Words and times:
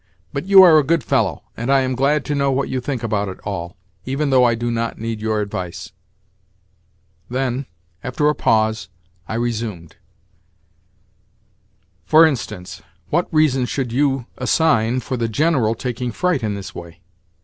But 0.33 0.45
you 0.47 0.63
are 0.63 0.79
a 0.79 0.83
good 0.83 1.03
fellow, 1.03 1.43
and 1.55 1.71
I 1.71 1.81
am 1.81 1.93
glad 1.93 2.25
to 2.25 2.33
know 2.33 2.51
what 2.51 2.69
you 2.69 2.81
think 2.81 3.03
about 3.03 3.29
it 3.29 3.37
all, 3.43 3.77
even 4.03 4.31
though 4.31 4.43
I 4.43 4.55
do 4.55 4.71
not 4.71 4.97
need 4.97 5.21
your 5.21 5.41
advice." 5.41 5.91
Then, 7.29 7.67
after 8.03 8.27
a 8.27 8.33
pause, 8.33 8.89
I 9.27 9.35
resumed: 9.35 9.97
"For 12.03 12.25
instance, 12.25 12.81
what 13.11 13.31
reason 13.31 13.67
should 13.67 13.91
you 13.91 14.25
assign 14.39 15.01
for 15.01 15.17
the 15.17 15.29
General 15.29 15.75
taking 15.75 16.11
fright 16.11 16.41
in 16.41 16.55
this 16.55 16.73
way? 16.73 17.01